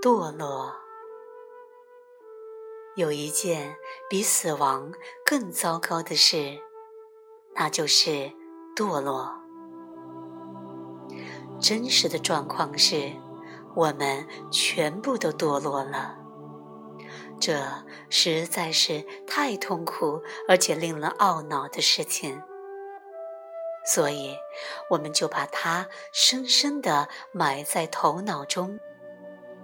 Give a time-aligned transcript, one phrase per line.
[0.00, 0.72] 堕落。
[2.94, 3.76] 有一件
[4.08, 4.92] 比死亡
[5.24, 6.58] 更糟糕的事，
[7.54, 8.30] 那就是
[8.76, 9.34] 堕落。
[11.60, 13.12] 真实的状况是，
[13.74, 16.16] 我们全部都堕落了。
[17.40, 17.60] 这
[18.08, 22.40] 实在是太痛苦而且令人懊恼的事情，
[23.84, 24.36] 所以
[24.90, 28.78] 我们就把它深深地埋在头脑中。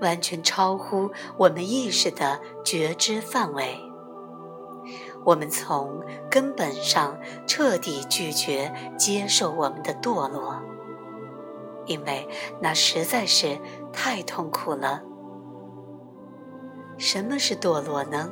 [0.00, 3.78] 完全超乎我们意识的觉知范围。
[5.24, 10.62] 我们从根本上彻底拒绝接受我们的堕落，
[11.86, 12.26] 因为
[12.60, 13.58] 那实在是
[13.92, 15.02] 太痛苦了。
[16.96, 18.30] 什么是堕落呢？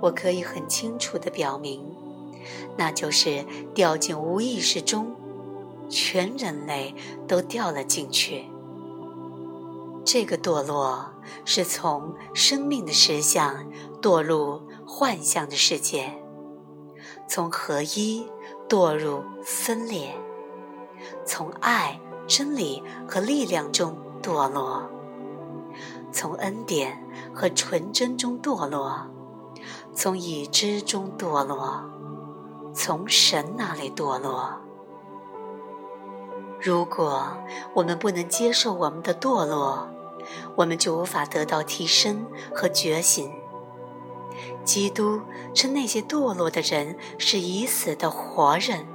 [0.00, 1.84] 我可以很清楚地表明，
[2.76, 5.14] 那就是掉进无意识中，
[5.88, 6.94] 全人类
[7.28, 8.46] 都掉了进去。
[10.04, 11.12] 这个堕落
[11.44, 13.66] 是从生命的实相
[14.00, 16.12] 堕入幻象的世界，
[17.28, 18.26] 从合一
[18.68, 20.14] 堕入分裂，
[21.24, 24.90] 从爱、真理和力量中堕落，
[26.10, 29.06] 从恩典和纯真中堕落，
[29.94, 31.84] 从已知中堕落，
[32.74, 34.60] 从神那里堕落。
[36.62, 37.36] 如果
[37.74, 39.88] 我们不能接受我们的堕落，
[40.54, 42.24] 我们就无法得到提升
[42.54, 43.32] 和觉醒。
[44.64, 45.20] 基督
[45.52, 48.86] 称那些堕落的人是已死的活人。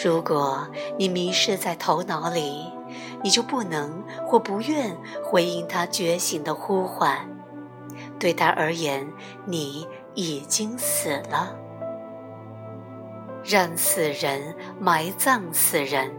[0.00, 2.72] 如果你迷失在头脑里，
[3.24, 7.28] 你就不能或不愿回应他觉醒的呼唤。
[8.20, 9.12] 对他而言，
[9.46, 9.84] 你
[10.14, 11.56] 已经死了。
[13.42, 16.14] 让死人埋葬死人。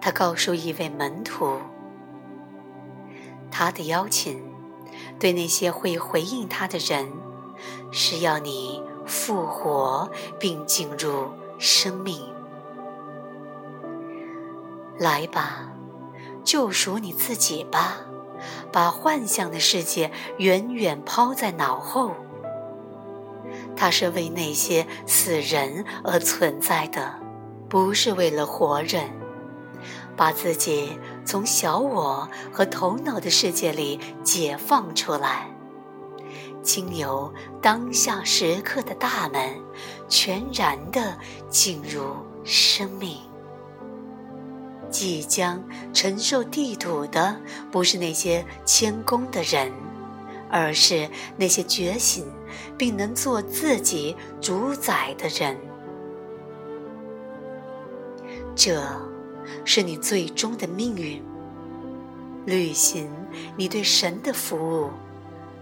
[0.00, 1.58] 他告诉一位门徒，
[3.50, 4.42] 他的邀请
[5.18, 7.10] 对那些会回应他的人，
[7.90, 11.28] 是要你复活并进入
[11.58, 12.20] 生命。
[14.98, 15.72] 来吧，
[16.44, 17.98] 救赎你自己吧，
[18.72, 22.12] 把幻象的世界远远抛在脑后。
[23.76, 27.20] 它是为那些死人而存在的，
[27.68, 29.10] 不是为了活人。
[30.16, 35.50] 把自己从小我和头脑的世界里解放出来，
[36.62, 39.60] 经由当下时刻的大门，
[40.08, 41.18] 全然的
[41.50, 43.18] 进入生命。
[44.88, 45.62] 即将
[45.92, 47.36] 承受地土的，
[47.70, 49.70] 不是那些谦恭的人，
[50.50, 52.24] 而是那些觉醒
[52.78, 55.58] 并能做自己主宰的人。
[58.54, 58.80] 这。
[59.64, 61.22] 是你最终的命运，
[62.44, 63.10] 履行
[63.56, 64.90] 你对神的服务，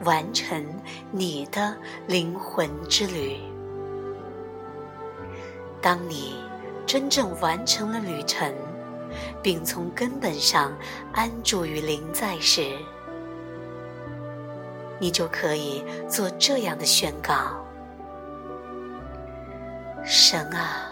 [0.04, 0.64] 完成
[1.10, 3.38] 你的灵魂之旅。
[5.80, 6.34] 当你
[6.86, 8.52] 真正完成了旅程，
[9.42, 10.72] 并从根本上
[11.12, 12.78] 安住于灵在时，
[14.98, 17.64] 你就可以做这样的宣告：
[20.04, 20.90] 神啊，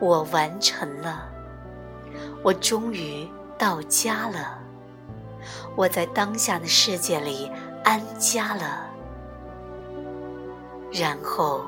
[0.00, 1.37] 我完成了。
[2.42, 4.58] 我终于到家了，
[5.76, 7.50] 我在当下的世界里
[7.84, 8.86] 安家了。
[10.92, 11.66] 然后，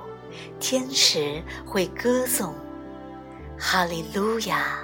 [0.59, 2.55] 天使会歌颂
[3.59, 4.79] ：“哈利路亚。”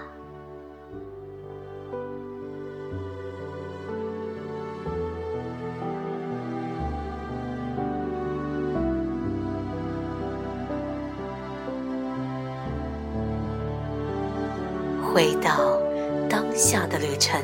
[15.16, 15.81] 回到
[16.28, 17.41] 当下的旅程，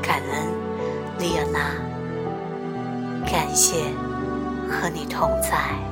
[0.00, 0.48] 感恩
[1.18, 1.74] 丽亚娜，
[3.30, 3.92] 感谢
[4.70, 5.91] 和你同在。